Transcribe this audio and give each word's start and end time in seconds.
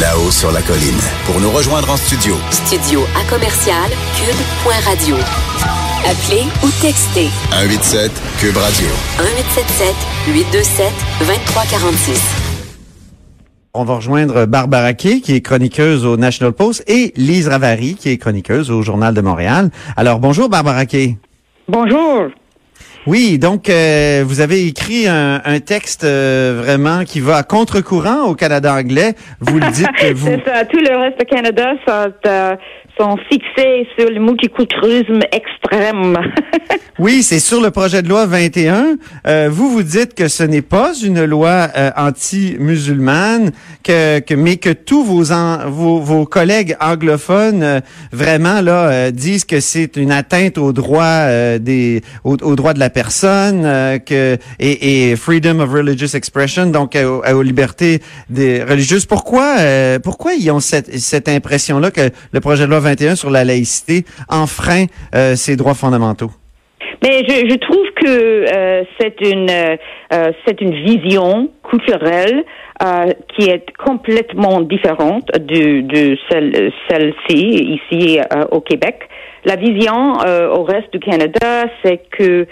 Là-haut 0.00 0.30
sur 0.30 0.50
la 0.50 0.62
colline. 0.62 1.00
Pour 1.26 1.38
nous 1.38 1.50
rejoindre 1.50 1.90
en 1.90 1.96
studio. 1.98 2.34
Studio 2.50 3.02
à 3.14 3.30
commercial 3.30 3.90
cube.radio. 4.16 5.16
Appelez 6.06 6.44
ou 6.64 6.68
textez 6.80 7.28
187 7.50 8.10
Cube 8.40 8.56
Radio. 8.56 8.88
1877 9.18 9.94
827 10.32 10.92
2346. 11.20 12.22
On 13.74 13.84
va 13.84 13.96
rejoindre 13.96 14.46
Barbara 14.46 14.94
Kay, 14.94 15.20
qui 15.20 15.34
est 15.34 15.42
chroniqueuse 15.42 16.06
au 16.06 16.16
National 16.16 16.54
Post, 16.54 16.84
et 16.86 17.12
Lise 17.16 17.48
Ravary, 17.48 17.96
qui 17.96 18.08
est 18.08 18.16
chroniqueuse 18.16 18.70
au 18.70 18.80
Journal 18.80 19.12
de 19.12 19.20
Montréal. 19.20 19.70
Alors, 19.94 20.20
bonjour 20.20 20.48
Barbara 20.48 20.86
Kay. 20.86 21.18
Bonjour. 21.68 22.30
Oui, 23.08 23.38
donc 23.38 23.70
euh, 23.70 24.22
vous 24.26 24.42
avez 24.42 24.66
écrit 24.66 25.08
un, 25.08 25.40
un 25.42 25.60
texte 25.60 26.04
euh, 26.04 26.60
vraiment 26.62 27.04
qui 27.04 27.20
va 27.20 27.36
à 27.36 27.42
contre-courant 27.42 28.24
au 28.24 28.34
Canada 28.34 28.74
anglais. 28.74 29.14
Vous 29.40 29.58
le 29.58 29.66
dites 29.70 29.90
que 29.98 30.12
vous... 30.12 30.26
C'est 30.26 30.44
ça. 30.44 30.66
Tout 30.66 30.76
le 30.76 30.94
reste 30.94 31.18
du 31.18 31.24
Canada 31.24 31.72
sont, 31.86 32.12
euh, 32.26 32.54
sont 33.00 33.16
fixés 33.30 33.88
sur 33.98 34.10
le 34.10 34.20
multiculturalisme 34.20 35.20
extrême. 35.32 36.18
oui, 36.98 37.22
c'est 37.22 37.38
sur 37.38 37.62
le 37.62 37.70
projet 37.70 38.02
de 38.02 38.10
loi 38.10 38.26
21. 38.26 38.96
Euh, 39.26 39.48
vous 39.50 39.70
vous 39.70 39.82
dites 39.82 40.14
que 40.14 40.28
ce 40.28 40.42
n'est 40.42 40.60
pas 40.60 40.92
une 41.02 41.24
loi 41.24 41.68
euh, 41.78 41.90
anti-musulmane, 41.96 43.52
que, 43.88 44.18
que 44.20 44.34
mais 44.34 44.56
que 44.56 44.70
tous 44.70 45.02
vos, 45.02 45.32
en, 45.32 45.70
vos, 45.70 45.98
vos 46.00 46.26
collègues 46.26 46.76
anglophones 46.78 47.62
euh, 47.62 47.80
vraiment 48.12 48.60
là 48.60 48.88
euh, 48.88 49.10
disent 49.10 49.46
que 49.46 49.60
c'est 49.60 49.96
une 49.96 50.12
atteinte 50.12 50.58
aux 50.58 50.72
droits 50.72 51.58
des 51.58 52.02
aux, 52.24 52.36
aux, 52.42 52.54
droits 52.54 52.74
de 52.74 52.78
la 52.78 52.90
personne, 52.90 53.62
que 54.04 54.36
et, 54.58 55.10
et, 55.10 55.16
freedom 55.16 55.60
of 55.60 55.70
religious 55.70 56.14
expression, 56.14 56.66
donc 56.66 56.96
aux, 56.96 57.22
aux 57.24 57.42
libertés 57.42 58.02
des 58.28 58.62
religieuses. 58.62 59.06
Pourquoi 59.06 59.56
pourquoi 60.02 60.34
ils 60.34 60.50
ont 60.50 60.60
cette 60.60 60.98
cette 60.98 61.28
impression 61.28 61.78
là 61.78 61.90
que 61.90 62.10
le 62.32 62.40
projet 62.40 62.64
de 62.64 62.70
loi 62.70 62.80
21 62.80 63.16
sur 63.16 63.30
la 63.30 63.44
laïcité 63.44 64.04
enfreint 64.28 64.86
euh, 65.14 65.34
ces 65.36 65.56
droits 65.56 65.74
fondamentaux? 65.74 66.30
Mais 67.02 67.22
je, 67.28 67.48
je 67.48 67.56
trouve 67.56 67.86
que 67.94 68.46
euh, 68.54 68.84
c'est 68.98 69.20
une 69.20 69.50
euh, 69.50 70.32
c'est 70.44 70.60
une 70.60 70.74
vision 70.74 71.50
culturelle 71.68 72.44
euh, 72.82 73.12
qui 73.34 73.48
est 73.48 73.64
complètement 73.76 74.60
différente 74.60 75.28
de, 75.38 75.82
de 75.82 76.18
celle 76.28 76.72
celle-ci 76.88 77.80
ici 77.80 78.18
euh, 78.18 78.44
au 78.50 78.60
Québec. 78.60 79.08
La 79.44 79.54
vision 79.54 80.14
au 80.52 80.64
reste 80.64 80.92
du 80.92 80.98
Canada, 80.98 81.66
c'est 81.82 82.02
que 82.10 82.44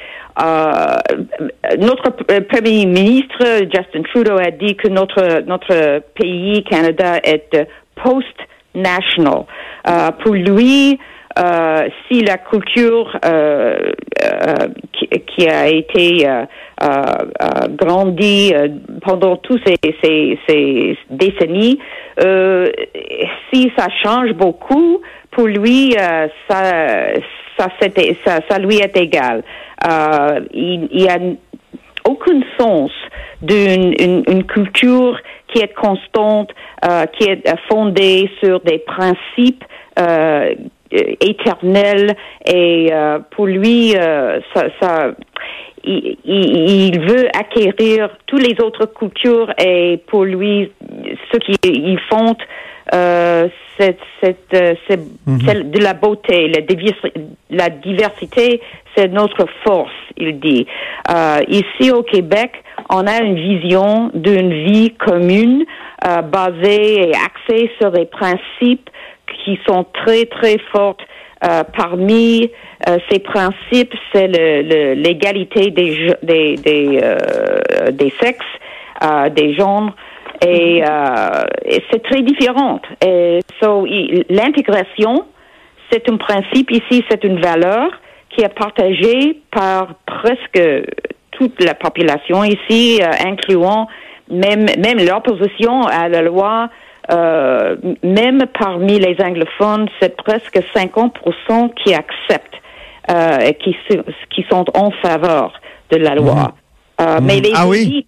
notre 1.79 2.11
premier 2.49 2.87
ministre 2.87 3.45
Justin 3.65 4.03
Trudeau 4.05 4.39
a 4.39 4.53
dit 4.53 4.77
que 4.77 4.89
notre 4.89 5.43
notre 5.47 6.01
pays 6.15 6.63
Canada 6.63 7.19
est 7.25 7.67
post 8.03 8.37
national. 8.77 9.45
Euh, 9.89 10.11
pour 10.23 10.35
lui, 10.35 10.99
euh, 11.39 11.89
si 12.07 12.23
la 12.23 12.39
culture 12.39 13.19
euh, 13.25 13.93
qui, 14.93 15.09
qui, 15.09 15.49
a 15.49 15.69
été 15.69 16.27
grandie 17.71 18.55
pendant 19.03 19.37
toutes 19.37 19.61
ces, 19.67 19.77
ces, 20.03 20.39
ces 20.49 20.99
décennies, 21.11 21.79
si 23.53 23.73
ça 23.77 23.89
change 24.03 24.33
beaucoup, 24.33 25.03
pour 25.31 25.47
lui, 25.47 25.95
ça, 26.49 27.09
ça, 27.59 27.69
ça, 28.25 28.41
ça, 28.49 28.59
lui 28.59 28.79
est 28.79 28.97
égal. 28.97 29.43
il, 30.55 30.89
il 30.91 31.09
a 31.09 31.19
aucun 32.07 32.41
sens 32.59 32.91
d'une 33.43 33.95
une, 33.99 34.23
une 34.29 34.45
culture 34.45 35.19
qui 35.49 35.61
est 35.63 35.75
constante, 35.75 36.51
euh, 36.85 37.07
qui 37.07 37.29
est 37.29 37.43
fondée 37.69 38.31
sur 38.43 38.61
des 38.61 38.79
principes 38.79 39.65
euh, 39.99 40.55
éternels 40.91 42.17
et 42.47 42.89
euh, 42.93 43.19
pour 43.31 43.47
lui, 43.47 43.95
euh, 43.97 44.41
ça, 44.55 44.67
ça 44.81 45.11
il, 45.85 46.17
il, 46.25 47.01
veut 47.01 47.29
acquérir 47.39 48.11
toutes 48.27 48.47
les 48.47 48.61
autres 48.61 48.87
cultures 48.87 49.53
et 49.63 50.01
pour 50.09 50.25
lui, 50.25 50.73
ce 51.33 51.39
qu'ils 51.39 52.01
font, 52.11 52.37
euh, 52.95 53.49
c'est, 53.79 53.99
c'est, 54.21 54.37
c'est, 54.51 55.01
mm-hmm. 55.29 55.71
de 55.71 55.79
la 55.81 55.95
beauté, 55.95 56.49
la, 56.49 56.61
la 57.51 57.69
diversité, 57.69 58.61
c'est 58.97 59.09
notre 59.09 59.47
force, 59.65 59.93
il 60.17 60.41
dit. 60.41 60.67
Euh, 61.11 61.41
ici 61.49 61.91
au 61.91 62.03
Québec, 62.03 62.53
on 62.91 63.07
a 63.07 63.23
une 63.23 63.37
vision 63.37 64.11
d'une 64.15 64.53
vie 64.53 64.95
commune 64.95 65.65
euh, 66.07 66.23
basée 66.23 67.09
et 67.09 67.13
axée 67.15 67.71
sur 67.81 67.91
des 67.91 68.07
principes 68.07 68.89
qui 69.45 69.59
sont 69.67 69.85
très, 69.93 70.27
très 70.27 70.59
forts. 70.73 70.97
Euh, 71.45 71.65
parmi 71.77 72.51
euh, 72.89 72.97
ces 73.11 73.19
principes, 73.19 73.93
c'est 74.13 74.27
l'égalité 74.27 75.71
des, 75.71 76.15
des, 76.23 76.57
des, 76.57 76.99
euh, 77.03 77.91
des 77.93 78.13
sexes, 78.21 78.45
des 79.33 79.53
genres, 79.53 79.95
et, 80.41 80.79
et, 80.79 81.83
c'est 81.91 82.03
très 82.03 82.23
différent. 82.23 82.81
Et 83.05 83.41
so, 83.61 83.87
l'intégration, 84.31 85.27
c'est 85.91 86.09
un 86.09 86.17
principe 86.17 86.71
ici, 86.71 87.05
c'est 87.11 87.23
une 87.25 87.39
valeur 87.39 87.91
qui 88.31 88.41
est 88.41 88.55
partagée 88.55 89.39
par 89.51 89.97
presque 90.07 90.63
toute 91.33 91.63
la 91.63 91.75
population 91.75 92.43
ici, 92.45 93.01
incluant 93.25 93.89
même, 94.31 94.67
même 94.79 94.99
l'opposition 95.07 95.83
à 95.83 96.09
la 96.09 96.23
loi, 96.23 96.71
euh, 97.11 97.77
même 98.03 98.45
parmi 98.59 98.99
les 98.99 99.17
anglophones, 99.23 99.89
c'est 100.01 100.17
presque 100.17 100.59
50% 100.75 101.75
qui 101.75 101.95
acceptent 101.95 102.61
euh, 103.11 103.39
et 103.39 103.55
qui, 103.55 103.77
qui 104.31 104.45
sont 104.51 104.65
en 104.75 104.91
faveur 105.03 105.53
de 105.91 105.97
la 105.97 106.15
loi. 106.15 106.35
Mmh. 106.35 107.03
Euh, 107.03 107.19
Mais 107.23 107.39
mmh. 107.39 107.43
les 107.43 107.53
ah 107.55 107.69
oui? 107.69 108.07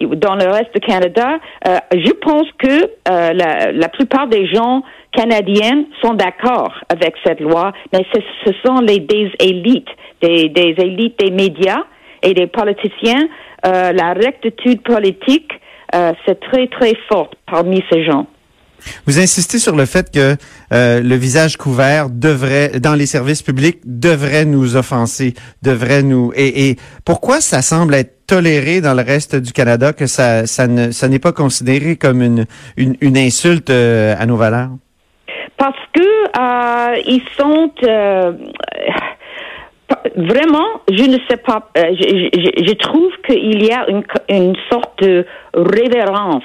dans 0.00 0.34
le 0.36 0.46
reste 0.46 0.74
du 0.74 0.80
Canada, 0.80 1.38
euh, 1.66 1.78
je 1.92 2.12
pense 2.12 2.46
que 2.58 2.84
euh, 2.84 3.32
la, 3.32 3.72
la, 3.72 3.88
plupart 3.88 4.28
des 4.28 4.46
gens 4.46 4.82
canadiens 5.12 5.84
sont 6.02 6.14
d'accord 6.14 6.72
avec 6.88 7.14
cette 7.24 7.40
loi, 7.40 7.72
mais 7.92 8.04
ce, 8.12 8.52
sont 8.64 8.80
les 8.80 9.00
des 9.00 9.30
élites, 9.40 9.88
des, 10.20 10.48
des 10.48 10.74
élites 10.78 11.18
des 11.18 11.30
médias 11.30 11.84
et 12.22 12.34
des 12.34 12.46
politiciens, 12.46 13.28
euh, 13.66 13.92
la 13.92 14.12
rectitude 14.12 14.82
politique, 14.82 15.50
euh, 15.94 16.12
c'est 16.26 16.40
très, 16.40 16.66
très 16.68 16.94
forte 17.08 17.34
parmi 17.46 17.82
ces 17.90 18.04
gens. 18.04 18.26
Vous 19.06 19.18
insistez 19.18 19.58
sur 19.58 19.74
le 19.74 19.86
fait 19.86 20.10
que 20.12 20.36
euh, 20.72 21.00
le 21.00 21.14
visage 21.16 21.56
couvert 21.56 22.10
devrait, 22.10 22.80
dans 22.80 22.94
les 22.94 23.06
services 23.06 23.42
publics, 23.42 23.80
devrait 23.84 24.44
nous 24.44 24.76
offenser, 24.76 25.34
devrait 25.62 26.02
nous. 26.02 26.32
Et, 26.36 26.70
et, 26.70 26.76
pourquoi 27.04 27.40
ça 27.40 27.62
semble 27.62 27.94
être 27.94 28.26
toléré 28.26 28.80
dans 28.80 28.94
le 28.94 29.02
reste 29.02 29.36
du 29.36 29.52
Canada 29.52 29.92
que 29.92 30.06
ça, 30.06 30.46
ça 30.46 30.66
ne, 30.66 30.90
ça 30.90 31.08
n'est 31.08 31.18
pas 31.18 31.32
considéré 31.32 31.96
comme 31.96 32.22
une, 32.22 32.46
une, 32.76 32.96
une 33.00 33.16
insulte 33.16 33.70
euh, 33.70 34.14
à 34.18 34.26
nos 34.26 34.36
valeurs? 34.36 34.70
Parce 35.56 35.78
que 35.92 36.00
euh, 36.00 37.02
ils 37.04 37.22
sont 37.36 37.72
vraiment, 40.16 40.82
je 40.90 41.04
ne 41.04 41.18
sais 41.28 41.36
pas. 41.36 41.68
Euh, 41.76 41.94
je, 41.98 42.28
je, 42.32 42.64
je, 42.66 42.74
trouve 42.74 43.10
qu'il 43.26 43.64
y 43.64 43.72
a 43.72 43.88
une, 43.88 44.02
une, 44.28 44.56
sorte 44.70 45.02
de 45.02 45.26
révérence 45.54 46.42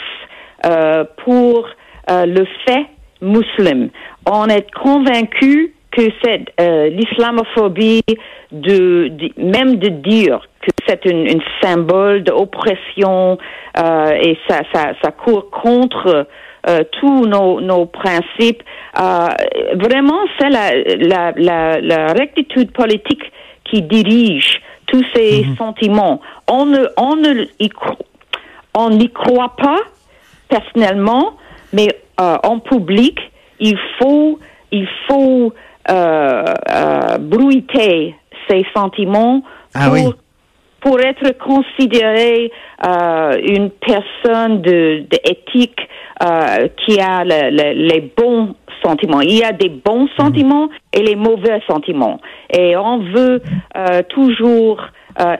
euh, 0.66 1.04
pour 1.24 1.68
euh, 2.10 2.26
le 2.26 2.46
fait 2.66 2.86
musulman. 3.22 3.90
On 4.30 4.48
est 4.48 4.70
convaincu 4.72 5.74
que 5.92 6.02
c'est 6.24 6.46
euh, 6.60 6.90
l'islamophobie 6.90 8.04
de, 8.52 9.10
de, 9.10 9.30
même 9.38 9.76
de 9.76 9.90
dire 9.90 10.48
c'est 10.88 11.06
une, 11.06 11.26
une, 11.28 11.42
symbole 11.62 12.24
d'oppression 12.24 13.38
euh, 13.78 14.12
et 14.22 14.38
ça, 14.48 14.62
ça, 14.74 14.94
ça 15.02 15.12
court 15.12 15.50
contre 15.50 16.28
euh, 16.70 16.84
tous 17.00 17.26
nos, 17.26 17.62
nos 17.62 17.86
principes. 17.86 18.64
Euh, 19.00 19.28
vraiment, 19.76 20.20
c'est 20.40 20.50
la, 20.50 20.72
la, 20.98 21.34
la, 21.36 21.82
la, 21.82 22.08
rectitude 22.14 22.72
politique 22.72 23.24
qui 23.66 23.82
dirige 23.82 24.62
tous 24.88 25.04
ces 25.14 25.44
-hmm. 25.44 25.58
sentiments. 25.58 26.22
On 26.48 26.66
ne, 26.66 26.82
on 26.98 27.16
ne 27.16 27.32
y, 27.60 27.70
on 28.76 28.90
n'y 28.90 29.10
croit 29.10 29.56
pas 29.58 29.80
personnellement, 30.50 31.34
mais 31.74 31.88
euh, 32.22 32.38
en 32.44 32.60
public, 32.60 33.20
il 33.60 33.78
faut, 33.98 34.40
il 34.72 34.88
faut 35.08 35.54
euh, 35.90 36.44
euh, 36.72 37.18
bruiter 37.18 38.16
ses 38.48 38.66
sentiments 38.76 39.42
Ah 39.74 39.86
pour, 39.86 39.94
oui. 39.94 40.14
Pour 40.84 41.00
être 41.00 41.38
considéré 41.38 42.52
euh, 42.86 43.38
une 43.42 43.70
personne 43.70 44.62
de, 44.62 45.06
de 45.10 45.18
éthique 45.24 45.80
euh, 46.22 46.68
qui 46.86 47.00
a 47.00 47.24
le- 47.24 47.52
le- 47.52 47.88
les 47.88 48.02
bons 48.18 48.54
sentiments. 48.84 49.22
Il 49.22 49.38
y 49.38 49.44
a 49.44 49.54
des 49.54 49.70
bons 49.70 50.08
sentiments 50.20 50.68
et 50.92 51.02
les 51.02 51.16
mauvais 51.16 51.62
sentiments. 51.70 52.20
Et 52.50 52.76
on 52.76 52.98
veut 53.00 53.42
euh, 53.78 54.02
toujours 54.10 54.82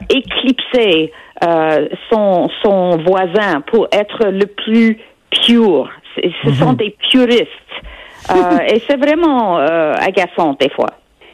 éclipser 0.08 1.12
son, 2.10 2.48
son 2.62 2.96
voisin 2.98 3.60
pour 3.66 3.88
être 3.92 4.28
le 4.30 4.46
plus 4.46 4.98
pur. 5.44 5.90
Ce 6.44 6.52
sont 6.54 6.72
des 6.74 6.96
puristes. 7.10 7.48
Et 8.72 8.78
c'est 8.88 8.96
vraiment 8.96 9.56
agaçant 9.56 10.56
des 10.58 10.70
fois. 10.70 10.90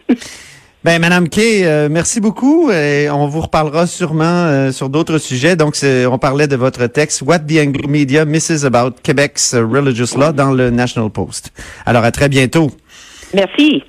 Ben, 0.83 0.99
Madame 0.99 1.29
Kay, 1.29 1.67
euh, 1.67 1.89
merci 1.91 2.21
beaucoup. 2.21 2.71
Et 2.71 3.11
on 3.11 3.27
vous 3.27 3.43
reparlera 3.43 3.87
sûrement 3.87 4.25
euh, 4.25 4.73
sur 4.73 4.89
d'autres 4.89 5.19
sujets. 5.19 5.55
Donc, 5.55 5.75
on 5.85 6.19
parlait 6.19 6.49
de 6.49 6.57
votre 6.57 6.87
texte 6.87 7.21
What 7.21 7.41
the 7.41 7.59
Anglo 7.59 7.87
Media 7.87 8.25
Misses 8.25 8.65
About 8.65 8.97
Quebec's 9.03 9.55
Religious 9.55 10.17
Law 10.19 10.33
dans 10.33 10.53
le 10.53 10.71
National 10.71 11.11
Post. 11.11 11.53
Alors, 11.85 12.05
à 12.05 12.11
très 12.13 12.31
bientôt. 12.31 12.71
Merci. 13.35 13.83